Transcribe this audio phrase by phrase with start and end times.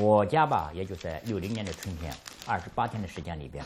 [0.00, 2.14] 我家吧，也就在六零年的春天，
[2.46, 3.64] 二十八天的时间里边，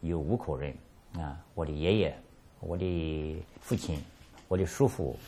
[0.00, 0.72] 有五口人
[1.14, 2.16] 啊，我的爷爷，
[2.60, 4.00] 我的父亲，
[4.46, 5.18] 我的叔父，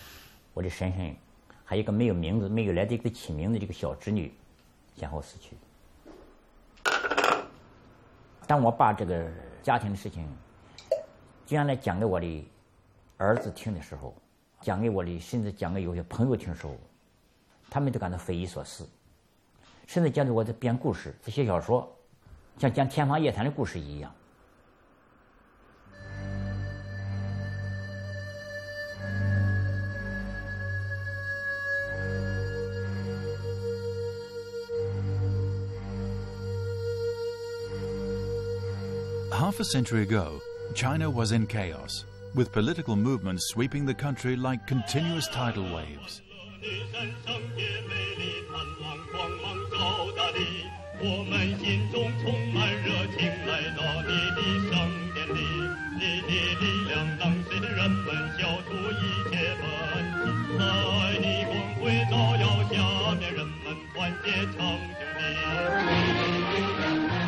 [0.55, 1.17] 我的婶婶，
[1.65, 4.33] 还有一个没有名字、没有来得及起名字的一个小侄女，
[4.97, 5.57] 先后死去。
[8.47, 9.29] 当我把这个
[9.65, 10.29] 家庭的事情，
[11.45, 12.49] 将来讲给我的
[13.17, 14.15] 儿子听的时候，
[14.61, 16.77] 讲给我的，甚至讲给有些朋友听的时候，
[17.69, 18.89] 他们都感到匪夷所思。
[19.90, 21.88] 甚至讲的我在编故事，在写小说，
[22.58, 24.12] 像讲天方夜谭的故事一样。
[39.32, 40.40] Half a century ago,
[40.74, 46.22] China was in chaos, with political movements sweeping the country like continuous tidal waves.
[46.61, 46.95] 的神
[47.25, 49.75] 圣也美丽，灿烂光芒照
[50.15, 50.39] 大地
[51.01, 54.73] 我们心中充满热情，来到你的圣
[55.15, 55.41] 殿里，
[55.99, 56.31] 你的
[56.61, 58.07] 力量能使人们
[58.39, 59.65] 消除一切问
[60.21, 60.23] 题，
[60.59, 60.61] 在
[61.19, 61.81] 你光辉
[62.11, 62.75] 照耀下
[63.19, 63.65] 面，人们
[63.95, 65.01] 团结成兄
[67.09, 67.20] 弟。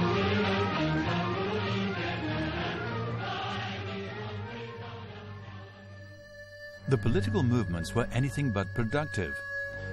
[6.93, 9.41] The political movements were anything but productive.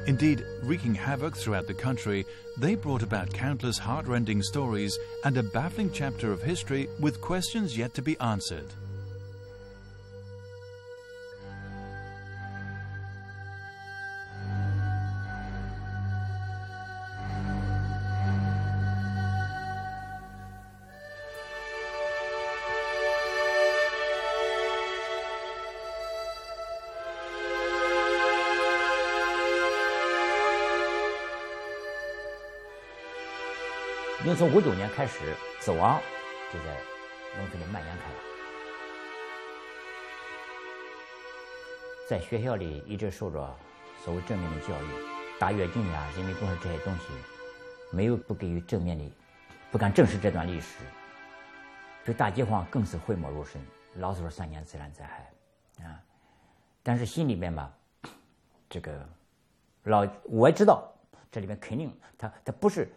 [0.05, 2.25] Indeed, wreaking havoc throughout the country,
[2.57, 7.93] they brought about countless heartrending stories and a baffling chapter of history with questions yet
[7.93, 8.65] to be answered.
[34.35, 35.99] 从五九年开始，死亡
[36.53, 36.77] 就在
[37.37, 38.15] 农村里蔓延开了。
[42.07, 43.55] 在学校里一直受着
[44.03, 44.87] 所谓正面的教育，
[45.39, 47.05] 大跃进呀、人民公社这些东西，
[47.91, 49.11] 没有不给予正面的，
[49.71, 50.79] 不敢正视这段历史。
[52.05, 53.61] 对大饥荒更是讳莫如深，
[53.95, 56.01] 老说三年自然灾害，啊，
[56.81, 57.71] 但是心里面吧，
[58.69, 59.07] 这个
[59.83, 60.91] 老我也知道
[61.31, 62.91] 这里面肯定他他不是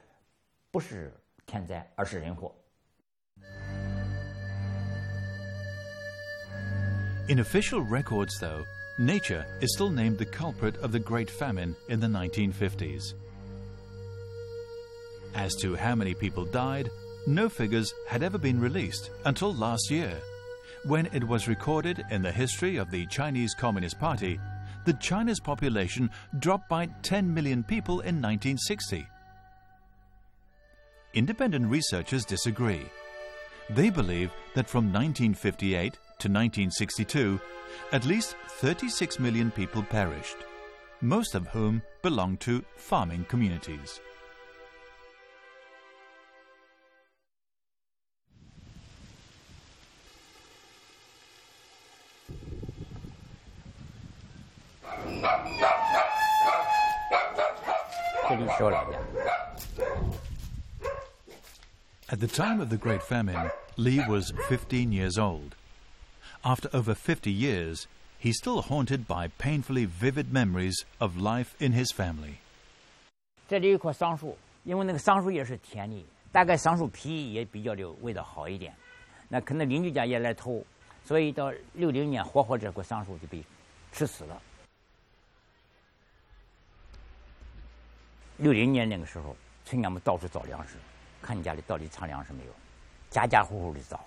[0.70, 1.12] 不是。
[1.45, 2.53] 天灾，而是人祸。
[7.29, 8.63] In official records, though,
[8.97, 13.13] nature is still named the culprit of the Great Famine in the 1950s.
[15.35, 16.89] As to how many people died,
[17.27, 20.17] no figures had ever been released until last year,
[20.85, 24.39] when it was recorded in the history of the Chinese Communist Party
[24.85, 26.09] that China's population
[26.39, 29.05] dropped by 10 million people in 1960
[31.13, 32.85] independent researchers disagree.
[33.69, 37.39] They believe that from 1958 to 1962,
[37.91, 40.37] at least 36 million people perished,
[41.01, 43.99] most of whom belonged to farming communities.
[58.29, 59.90] 这里说了的。
[62.11, 65.55] At the time of the Great Famine, Li was 15 years old.
[66.43, 67.85] After over 50 years,
[68.17, 72.35] he's still haunted by painfully vivid memories of life in his family.
[73.49, 78.73] 这里有棵桑树，因为那个桑树叶是甜的，大概桑树皮也比较的味道好一点。
[79.27, 80.63] 那可能邻居家也来偷，
[81.05, 83.43] 所以到六零年活活这棵桑树就被
[83.91, 84.41] 吃死了。
[88.37, 89.35] 六零年那个时候，
[89.65, 90.75] 村干部到处找粮食。
[91.22, 92.52] 看你家里到底藏粮食没有，
[93.08, 94.00] 家家户户的找。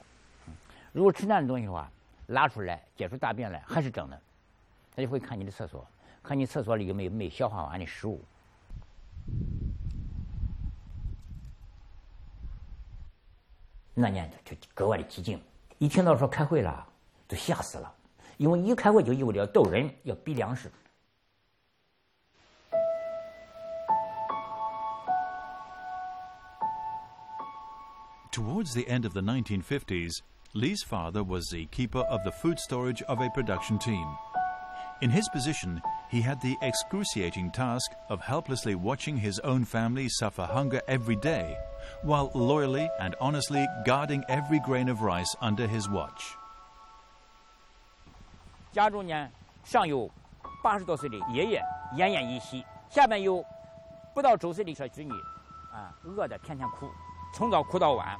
[0.91, 1.89] 如果吃烂的东西的话，
[2.27, 4.21] 拉出来解出大便来还是整的，
[4.95, 5.87] 他就会看你的厕所，
[6.21, 8.21] 看你厕所里有没有没消化完的食物。
[13.93, 15.41] 那年就格外的激进，
[15.77, 16.85] 一听到说开会了，
[17.27, 17.93] 都吓死了，
[18.35, 20.69] 因为一开会就意味着要斗人，要逼粮食。
[28.34, 30.12] Towards the end of the 1950s,
[30.54, 34.06] Li's father was the keeper of the food storage of a production team.
[35.00, 35.80] In his position,
[36.10, 41.56] he had the excruciating task of helplessly watching his own family suffer hunger every day,
[42.02, 46.36] while loyally and honestly guarding every grain of rice under his watch.
[48.72, 49.28] 家中呢，
[49.64, 50.10] 上有
[50.62, 53.42] 八十多岁的爷爷奄奄一息，下面有
[54.14, 55.12] 不到周岁的小侄女，
[55.72, 56.90] 啊，饿得天天哭，
[57.35, 58.17] 从早哭到晚。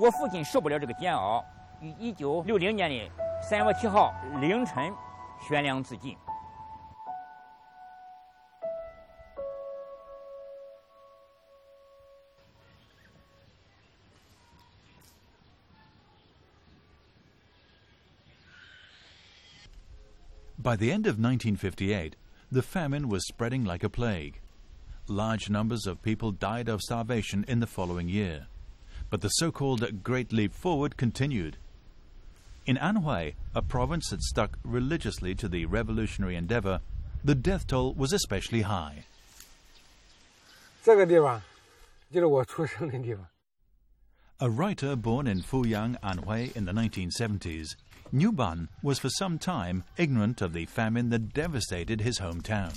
[0.00, 1.44] 我父亲受不了这个煎熬，
[1.80, 3.08] 于一九六零年的
[3.40, 4.92] 三月七号凌晨
[5.40, 6.18] 悬梁自尽。
[20.60, 22.16] By the end of 1958,
[22.50, 24.40] the famine was spreading like a plague.
[25.07, 28.47] Large numbers of people died of starvation in the following year.
[29.09, 31.57] But the so called Great Leap Forward continued.
[32.65, 36.79] In Anhui, a province that stuck religiously to the revolutionary endeavor,
[37.23, 39.03] the death toll was especially high.
[40.83, 41.41] 这个地方
[42.11, 43.25] 就是我出生的地方。
[44.39, 47.75] A writer born in Fuyang, Anhui in the 1970s,
[48.11, 52.73] Niu Ban was for some time ignorant of the famine that devastated his hometown.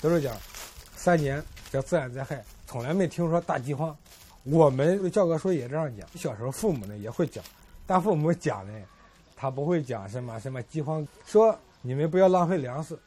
[0.00, 0.36] 都是讲
[0.96, 3.96] 三年叫自然灾害，从来没听说大饥荒。
[4.44, 7.44] 我们教科书也这样讲，小时候父母呢也会讲，
[7.86, 8.72] 但父母讲呢，
[9.36, 12.98] 他不会讲什么什么饥荒，说你们不要浪费粮食。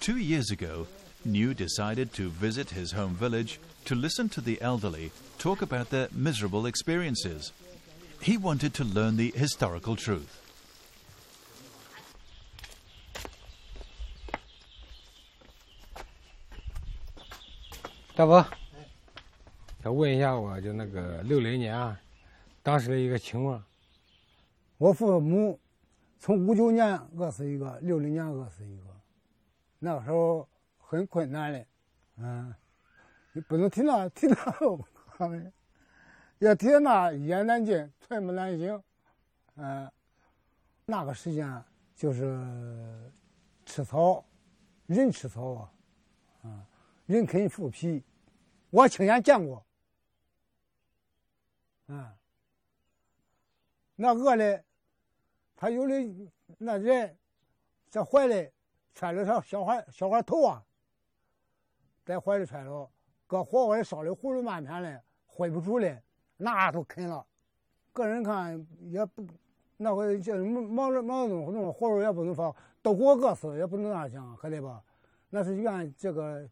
[0.00, 0.86] Two years ago,
[1.24, 6.08] New decided to visit his home village to listen to the elderly talk about their
[6.12, 7.50] miserable experiences.
[8.22, 10.28] He wanted to learn the historical truth.
[18.20, 18.46] 大伯，
[19.82, 21.98] 想问一下，我就那个六零年啊，
[22.62, 23.64] 当时的一个情况。
[24.76, 25.58] 我父母
[26.18, 28.84] 从五九年饿死一个，六零年饿死一个，
[29.78, 30.46] 那个时候
[30.76, 31.66] 很困难的，
[32.18, 32.54] 嗯，
[33.32, 34.34] 你不能提那提那
[35.16, 35.50] 他们，
[36.40, 38.82] 要提那一言难尽，寸步难行，
[39.56, 39.90] 嗯，
[40.84, 41.64] 那个时间
[41.96, 42.38] 就是
[43.64, 44.22] 吃草，
[44.88, 45.72] 人吃草啊，
[46.42, 46.66] 啊，
[47.10, 48.04] 人啃树皮，
[48.70, 49.66] 我亲眼见过，
[51.88, 52.14] 啊。
[53.96, 54.64] 那饿的，
[55.56, 55.94] 他有的
[56.56, 57.18] 那人
[57.88, 58.48] 在怀里
[58.94, 60.64] 揣着他小孩小孩头啊，
[62.04, 62.88] 在怀里揣着，
[63.26, 66.00] 搁火锅里烧的葫芦麦片嘞，回不出来，
[66.36, 67.26] 那都啃了。
[67.92, 69.26] 个人看也不，
[69.78, 74.80] 那回就是毛毛毛东那种活路也不能放，都给我饿死也不能那样想，可得吧？
[75.28, 76.48] 那是怨这个。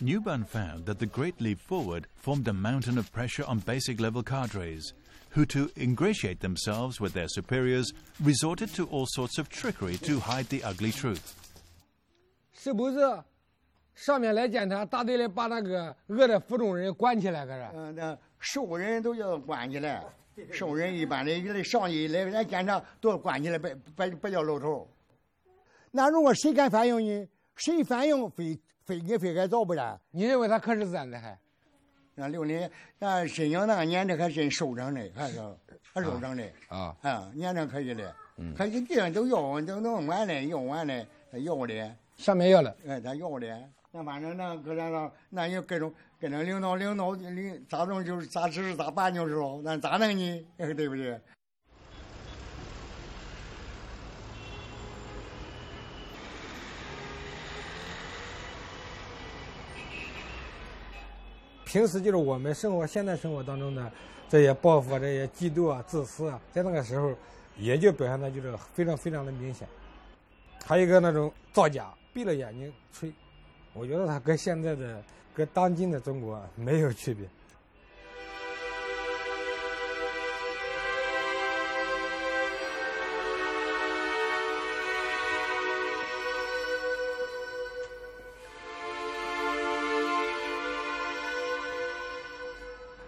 [0.00, 4.22] Newban found that the Great Leap Forward formed a mountain of pressure on basic level
[4.22, 4.92] cadres,
[5.30, 7.92] who, to ingratiate themselves with their superiors,
[8.22, 11.34] resorted to all sorts of trickery to hide the ugly truth.
[12.52, 12.98] 是不是
[13.94, 17.70] 上面来检查，大队里把那个饿的浮肿人关起来，搁这？
[17.74, 20.04] 嗯，那熟人都要关起来，
[20.52, 24.88] 熟人一般的一类上级来来检查都要关起来，别别别叫露头。
[25.90, 27.28] 那如果谁敢反映呢？
[27.55, 29.99] 谁反应非非给非该遭不然？
[30.11, 31.37] 你认为他可是自然灾害？
[32.15, 32.69] 那六零，
[32.99, 35.39] 那沈阳那个年这还真收成的，还是
[35.93, 38.15] 还收成的啊啊，年龄可以的，
[38.55, 43.69] 可以地上都要，都弄完了，要完了，他要的，上面要了，哎，他要的。
[43.91, 50.45] 那反正那搁咱那，那也各种跟着领导领导领咋弄就是咋指示咋办就是喽，那咋弄呢？
[50.57, 51.19] 对不对？
[61.73, 63.91] 平时就是我们生活现在生活当中的
[64.29, 67.11] 这些报复啊、这些嫉妒啊、自私啊，在那个时候
[67.57, 69.67] 也就表现的就是非常非常的明显。
[70.63, 73.11] 还有一个那种造假，闭了眼睛吹，
[73.73, 75.03] 我觉得它跟现在的、
[75.33, 77.27] 跟当今的中国没有区别。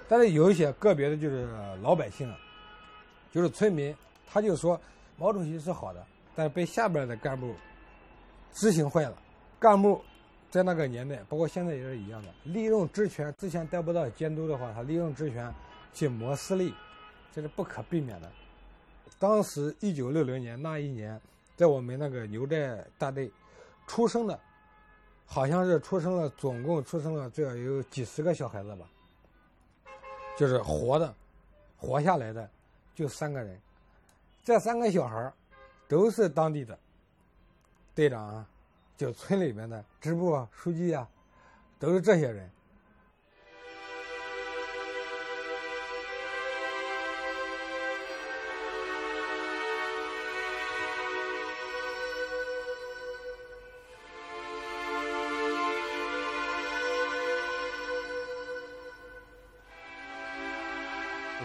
[0.07, 1.47] 但是有一些个别的，就是
[1.81, 2.38] 老百姓啊，
[3.31, 3.95] 就是村民，
[4.27, 4.79] 他就说
[5.17, 7.55] 毛主席是好的，但是被下边的干部
[8.53, 9.17] 执行坏了。
[9.59, 10.01] 干部
[10.51, 15.51] 在那个年代，包括现在也是一样的，利用职权，之前得不到监督的话，他利用职权
[15.93, 16.74] 去谋私利，
[17.33, 18.31] 这是不可避免的。
[19.17, 21.19] 当时一九六零年那一年，
[21.55, 23.31] 在我们那个牛寨大队
[23.88, 24.39] 出生的，
[25.25, 28.85] 好像是出生了，总共出生了这有几十个小孩子吧。
[30.37, 31.13] 就是活的，
[31.77, 32.49] 活下来的
[32.93, 33.59] 就三个人，
[34.43, 35.31] 这三个小孩
[35.87, 36.77] 都是当地的
[37.93, 38.47] 队长啊，
[38.97, 41.07] 就村里面的支部啊、书记啊，
[41.79, 42.49] 都是这些人。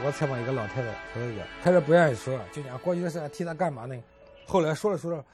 [0.02, 4.02] 我采访一个老太太，说这个开始不愿意说，就讲过去的事替他干嘛呢？
[4.47, 5.25] 后来说着说着，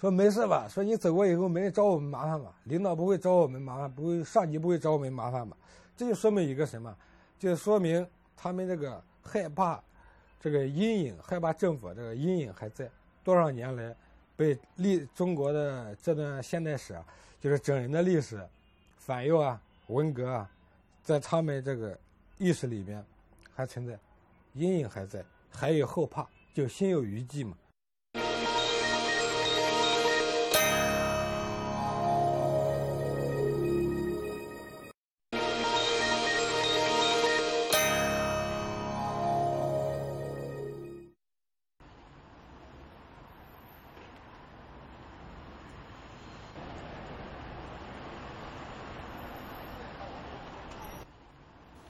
[0.00, 0.66] 说没事吧？
[0.68, 2.52] 说你走过以后没人找我们麻烦吧？
[2.64, 5.56] 领导不会找我们麻烦，不会上级不会找我们麻烦吧？
[5.96, 6.94] 这就说明一个什么？
[7.38, 8.04] 就说明
[8.36, 9.80] 他们这个害怕
[10.40, 12.90] 这个阴影，害怕政府这个阴影还在。
[13.22, 13.94] 多少年来，
[14.36, 17.04] 被历中国的这段现代史啊，
[17.40, 18.40] 就是整人的历史，
[18.98, 20.50] 反右啊、文革啊，
[21.02, 21.96] 在他们这个
[22.38, 23.04] 意识里边
[23.54, 23.98] 还存在，
[24.56, 27.54] 阴影还在，还有后怕，就心有余悸嘛。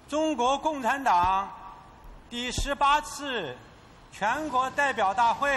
[0.08, 1.48] 中国共产党
[2.28, 3.54] 第十八次
[4.10, 5.48] 全国代表大会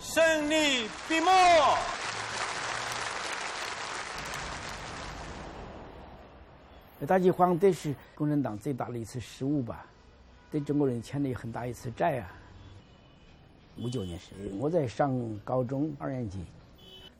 [0.00, 1.26] 胜利闭幕。
[7.06, 9.84] 大饥荒这是共产党最大的一次失误吧，
[10.50, 12.32] 对中国人欠了很大一次债啊。
[13.76, 16.42] 五九年是我在上高中二年级，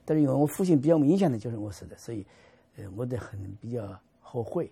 [0.06, 2.24] 但是因为我父亲比较明显的就是我死的，所以，
[2.76, 3.86] 呃，我得很比较
[4.22, 4.70] 后悔。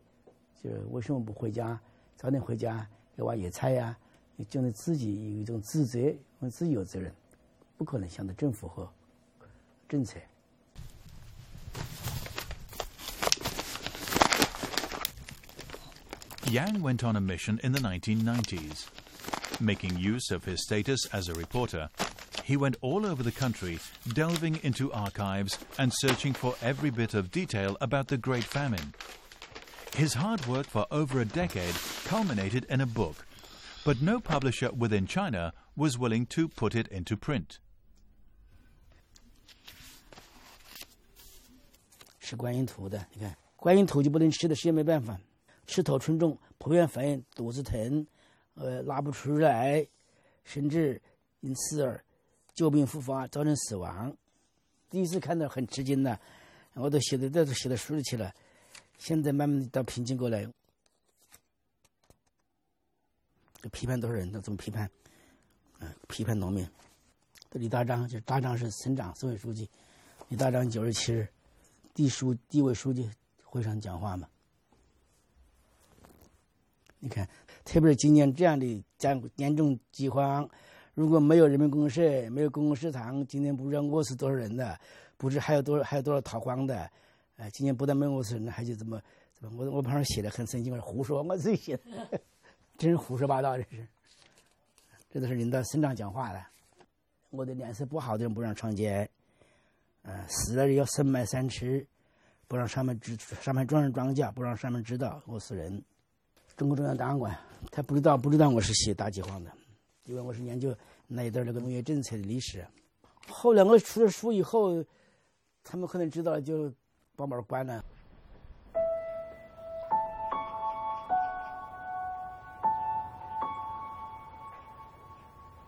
[0.62, 1.78] 就是为什么不回家，
[2.16, 2.86] 早点回家
[3.19, 3.95] 给娃野菜呀？
[4.37, 7.13] 你觉得自己有一种自责，我自己有责任，
[7.77, 8.91] 不可能想着政府和
[9.87, 10.19] 政策。
[16.47, 18.85] Yang went on a mission in the 1990s.
[19.59, 21.89] Making use of his status as a reporter,
[22.43, 23.79] he went all over the country,
[24.13, 28.93] delving into archives and searching for every bit of detail about the Great Famine.
[29.94, 33.26] His hard work for over a decade culminated in a book,
[33.84, 37.58] but no publisher within China was willing to put it into print.
[59.00, 60.44] 现在慢慢的到平静过来，
[63.62, 64.30] 就批判多少人？
[64.30, 64.88] 都怎么批判？
[65.78, 66.68] 嗯，批判农民。
[67.50, 69.68] 这李大章就是大章是省长、省委书记，
[70.28, 71.26] 李大章九十七日，
[71.94, 73.10] 地书地委书记
[73.42, 74.28] 会上讲话嘛。
[76.98, 77.26] 你看，
[77.64, 78.66] 特别是今年这样的
[79.00, 80.46] 严严重饥荒，
[80.92, 84.78] 如果没有人民公社、没有公共食堂，今天不知道饿死多少人的，
[85.16, 86.90] 不知还有多少还有多少逃荒的。
[87.40, 89.00] 哎，今年不但没饿死人，还就怎么
[89.32, 92.20] 怎么，我我旁边写的很神经，我胡说，我自己写的，
[92.76, 93.88] 真是胡说八道，这是。
[95.08, 96.44] 这都是领导省长讲话的。
[97.30, 99.08] 我的脸色不好的人不让上街，
[100.02, 101.86] 嗯，死了人要深埋三尺，
[102.46, 105.82] 不让上面知上面装上庄稼，不让上面知道饿死人。
[106.58, 107.34] 中共中央档案馆
[107.70, 109.50] 他不知道不知道我是写大饥荒的，
[110.04, 112.62] 因为我是研究那一段那个农业政策的历史。
[113.28, 114.84] 后来我出了书以后，
[115.64, 116.70] 他们可能知道了就。
[117.20, 117.84] 把门关了，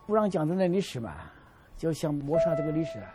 [0.07, 1.13] 不让讲这段历史嘛，
[1.77, 3.11] 就想抹杀这个历史啊。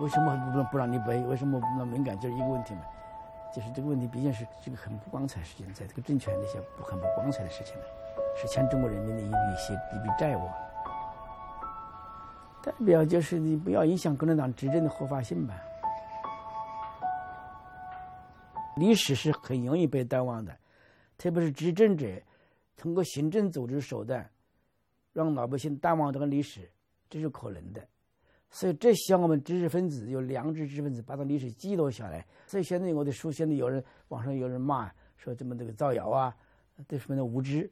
[0.00, 1.20] 为什么不不让你背？
[1.24, 2.18] 为什么那敏感？
[2.18, 2.80] 就是一个问题嘛，
[3.54, 7.82] 就是这个问题毕竟是这个很不光彩的事情，在这个政权那些很不光彩的事情呢，
[8.36, 10.48] 是欠中国人民的一笔些一笔债务。
[12.62, 15.54] 代表就是你不要影响共产党执政的合法性吧。
[18.76, 20.56] 历史是很容易被淡忘的，
[21.18, 22.06] 特别是执政者
[22.76, 24.30] 通过行政组织手段
[25.12, 26.70] 让老百姓淡忘这个历史，
[27.08, 27.88] 这是可能的。
[28.50, 32.26] 所以，这需要我们知识分子有良知知识分子把这历史记录下来。
[32.46, 36.36] 所以，现在我的书，现在有人网上有人骂说这么这个造谣啊，
[36.86, 37.70] 对什么的无知。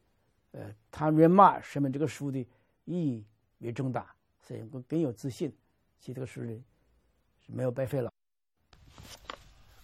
[0.52, 2.38] 呃，他越骂，说明这个书的
[2.84, 3.26] 意义
[3.58, 5.52] 越重大，所以我更有自信，
[5.98, 6.64] 写这个书呢
[7.40, 8.13] 是没有白费了。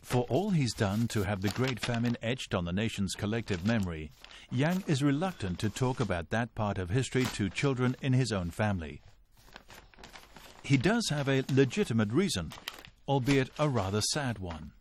[0.09, 4.11] For all he's done to have the Great Famine etched on the nation's collective memory,
[4.51, 8.51] Yang is reluctant to talk about that part of history to children in his own
[8.51, 9.01] family.
[10.63, 12.51] He does have a legitimate reason,
[13.07, 14.71] albeit a rather sad one.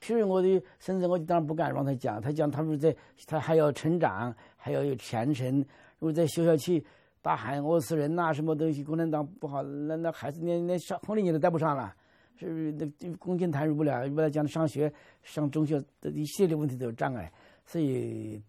[0.00, 2.94] 其实我的甚至我当然不敢让他讲，他讲他们在
[3.26, 5.58] 他还要成长，还要有前程。
[5.98, 6.84] 如果在学校去
[7.22, 11.94] 大喊饿死人呐、啊，什么东西，共产党不好，那那孩子连连上红领巾都带不上了。
[12.37, 14.91] 是那共进谈入不了，为了讲上学、
[15.23, 17.31] 上中学的一系列问题都有障碍，
[17.65, 18.41] 所以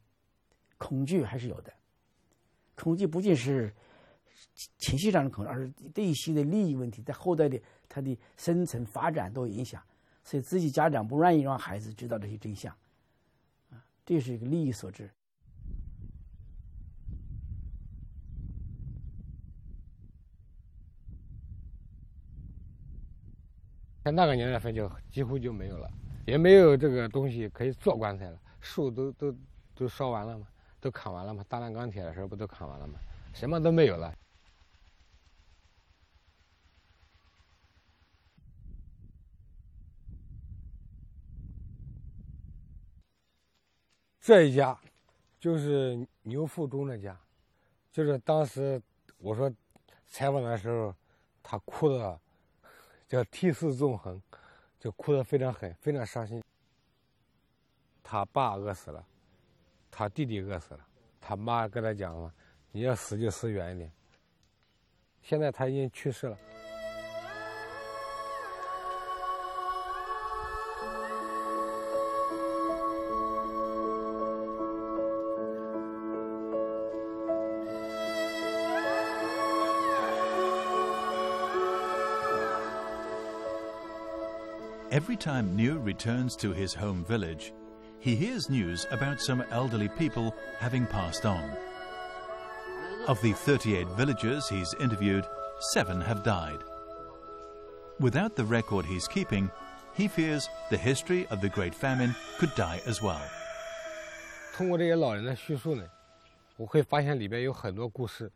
[0.78, 1.72] 恐惧还是有的。
[2.74, 3.72] 恐惧不仅是
[4.78, 9.82] 情绪上的恐惧，而是对一些的利益问题，在后代的他的生存发展都有影响。
[10.22, 12.74] 所以自己家长不愿意让孩子知道这些真相，
[13.70, 15.08] 啊，这是一个利益所致。
[24.06, 25.90] 像那个年代分就几乎就没有了，
[26.26, 29.36] 也没有这个东西可以做棺材了，树都都
[29.74, 30.46] 都烧完了嘛，
[30.80, 33.00] 都砍完了嘛，大炼钢铁的时候不都砍完了嘛，
[33.34, 34.16] 什么都没有了。
[44.20, 44.78] 这一家，
[45.40, 47.18] 就是牛富忠的家，
[47.90, 48.80] 就是当时
[49.18, 49.52] 我说
[50.06, 50.94] 采访的时候，
[51.42, 52.20] 他哭的
[53.08, 54.20] 叫涕泗纵横，
[54.78, 56.42] 就哭得非常狠，非常伤心。
[58.02, 59.06] 他爸饿死了，
[59.90, 60.86] 他弟弟饿死了，
[61.20, 62.32] 他妈跟他讲了
[62.72, 63.92] ：“你要死就死远一点。”
[65.22, 66.38] 现在他已经去世了。
[84.91, 87.53] Every time Niu returns to his home village,
[87.99, 91.49] he hears news about some elderly people having passed on.
[93.07, 95.25] Of the 38 villagers he's interviewed,
[95.73, 96.59] seven have died.
[97.99, 99.49] Without the record he's keeping,
[99.93, 103.21] he fears the history of the Great Famine could die as well.
[104.53, 105.83] 通过这些老人的叙述呢，
[106.57, 108.31] 我会发现里边有很多故事。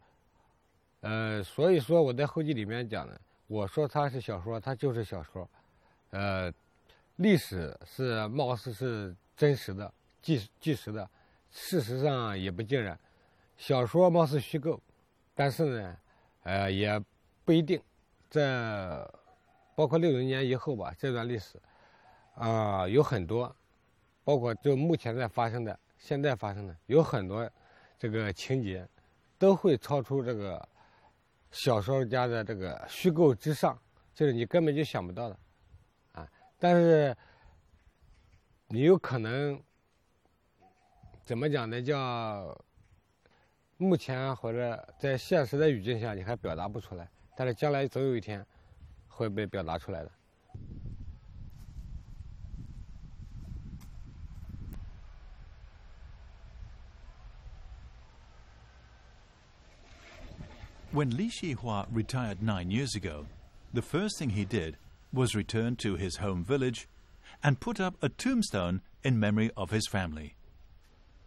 [1.02, 5.50] 呃，所以说我在后记里面讲的，我说它是小说，它就是小说。
[6.11, 6.53] 呃，
[7.17, 11.09] 历史是貌似是真实的、纪纪实的，
[11.51, 12.99] 事实上也不尽然。
[13.57, 14.81] 小说貌似虚构，
[15.35, 15.97] 但是呢，
[16.43, 17.03] 呃，也
[17.45, 17.81] 不一定。
[18.31, 19.09] 这
[19.75, 21.61] 包括六零年以后吧，这段历史
[22.35, 23.55] 啊，有很多，
[24.25, 27.51] 包括就目前在发生的、现在发生的，有很多
[27.99, 28.87] 这个情节
[29.39, 30.69] 都会超出这个
[31.51, 33.79] 小说家的这个虚构之上，
[34.15, 35.39] 就是你根本就想不到的。
[36.61, 37.17] 但是，
[38.69, 39.61] 你有可能
[41.23, 41.81] 怎么讲呢？
[41.81, 42.55] 叫
[43.79, 47.09] 目前或者在现实的语境下，你还表达不出来。
[47.35, 48.47] 但是将来总有一天
[49.09, 50.11] 会被表达出来的。
[60.93, 63.25] When Li Shihua retired nine years ago,
[63.73, 64.75] the first thing he did
[65.13, 66.87] was returned to his home village
[67.43, 70.33] and put up a tombstone in memory of his family.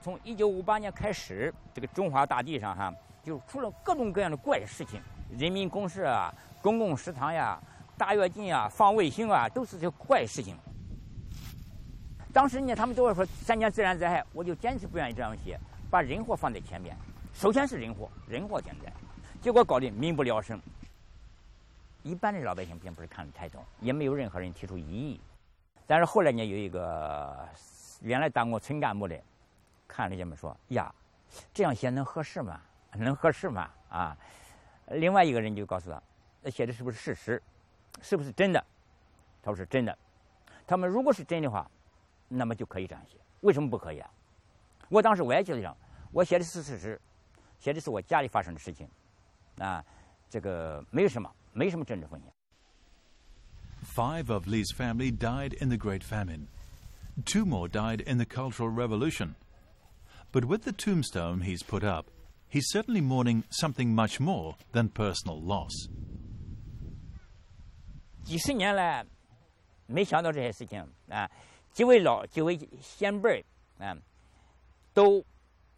[0.02, 2.94] 从一九五八年开始，这个中华大地上哈，
[3.24, 5.02] 就出了各种各样的怪事情，
[5.38, 7.62] 人民公社啊、公共食堂呀、
[7.98, 10.58] 大跃进啊、放卫星啊，都是这怪事情。
[12.34, 16.98] 当时呢，他们都是说三年自然灾害，我就坚持不愿意这样写，把人祸放在前面。
[17.34, 18.92] 首先是人祸，人祸天灾，
[19.42, 20.60] 结果搞得民不聊生。
[22.04, 25.20] 一般的老百姓并不是看得太懂，也没有任何人提出异议。
[25.88, 27.48] 但是后来呢，有一个
[28.02, 29.20] 原来当过村干部的，
[29.88, 30.94] 看了这么说：“呀，
[31.54, 32.60] 这样写能合适吗？
[32.94, 34.18] 能合适吗？”啊，
[34.88, 36.02] 另外一个人就告诉他
[36.44, 37.42] ：“那写的是不是事实？
[38.02, 38.64] 是不是真的？”
[39.42, 39.98] 他说：“是真的。”
[40.68, 41.70] 他们如果是真的话，
[42.28, 43.18] 那么就可以这样写。
[43.42, 44.10] 为什么不可以啊？
[44.90, 45.76] 我当时我也觉得这样，
[46.12, 47.00] 我写的是事实，
[47.60, 48.90] 写的是我家里发生的事情，
[49.60, 49.84] 啊，
[50.30, 51.30] 这个没有什么。
[51.53, 52.33] 没什么政治风险。
[53.83, 56.49] Five of Li's family died in the Great Famine.
[57.25, 59.35] Two more died in the Cultural Revolution.
[60.33, 62.07] But with the tombstone he's put up,
[62.49, 65.89] he's certainly mourning something much more than personal loss.
[68.25, 69.07] 几十年来，
[69.87, 71.31] 没想到这些事情啊，
[71.73, 73.45] 几位老几位先辈
[73.79, 73.97] 儿啊，
[74.93, 75.25] 都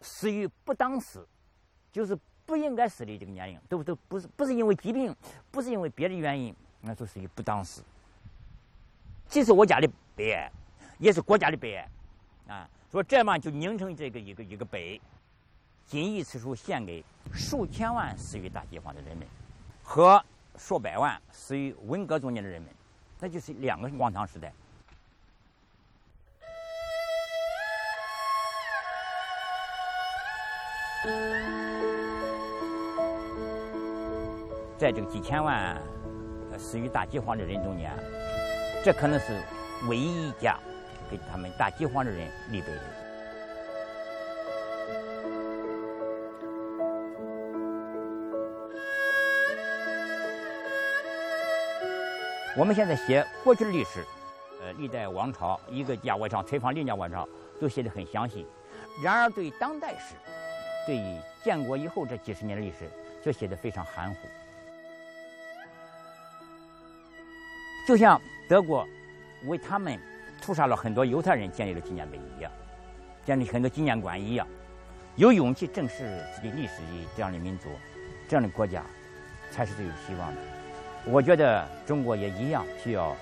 [0.01, 1.25] 死于不当时，
[1.93, 5.16] 就是 不应该死的这个年龄，都都不是不是因为疾病，
[5.52, 7.82] 不是因为别的原因，那都属于不当时。
[9.28, 10.52] 这是我家的悲哀，
[11.00, 11.90] 也是国家的悲哀，
[12.48, 15.02] 啊，说这嘛就拧成这个一个一个碑。
[15.88, 19.28] 谨以此书献给数千万死于大饥荒的人们，
[19.84, 20.24] 和
[20.58, 22.72] 数百万死于文革中间的人们，
[23.20, 24.52] 那就是两个荒唐时代。
[34.78, 35.82] 在这个几千万
[36.58, 37.92] 死于大饥荒的人中间
[38.84, 39.42] 这可能是
[39.88, 40.58] 唯一一家
[41.10, 42.68] 给他们大饥荒的人立碑。
[42.68, 42.82] 的
[52.58, 54.06] 我们现在写过去的历史
[54.62, 57.28] 呃历代王朝一个家王朝推翻另一家王朝
[57.60, 58.46] 都写得很详细。
[59.04, 60.16] 然而对当代史
[60.86, 61.02] 对
[61.44, 62.90] 建国以后这几十年的历史
[63.24, 64.28] 却写得非常含糊。
[67.86, 68.88] 就像德国
[69.46, 70.00] 为他们
[70.42, 72.52] 屠杀了很多犹太人建立了纪念碑一样，
[73.24, 74.48] 建立很多纪念馆一样，
[75.16, 77.70] 有勇气正视自己历史的这样的民族，
[78.28, 78.84] 这样的国家，
[79.52, 80.42] 才是最有希望的。
[81.06, 83.16] 我觉得中国也一样需要